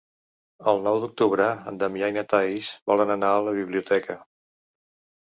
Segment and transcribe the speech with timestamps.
[0.71, 4.21] El nou d'octubre en Damià i na Thaís volen anar a la biblioteca.